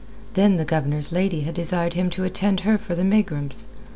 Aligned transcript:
Then 0.33 0.57
the 0.57 0.65
Governor's 0.65 1.11
lady 1.11 1.41
had 1.41 1.53
desired 1.53 1.93
him 1.93 2.09
to 2.09 2.23
attend 2.23 2.61
her 2.61 2.79
for 2.79 2.95
the 2.95 3.03
megrims. 3.03 3.67